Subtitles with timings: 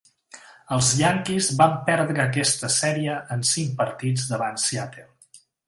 [0.77, 5.09] Els Yankees van perdre aquesta sèrie en cinc partits davant Seattle.